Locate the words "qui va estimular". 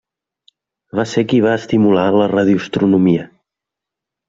1.33-2.07